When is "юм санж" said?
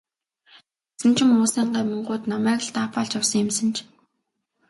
3.43-3.75